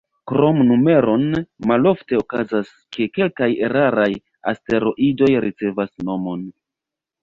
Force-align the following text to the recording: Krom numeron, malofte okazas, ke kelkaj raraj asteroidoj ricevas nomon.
Krom 0.29 0.61
numeron, 0.69 1.27
malofte 1.73 2.17
okazas, 2.23 2.73
ke 2.97 3.09
kelkaj 3.19 3.53
raraj 3.77 4.11
asteroidoj 4.57 5.33
ricevas 5.49 5.99
nomon. 6.13 6.53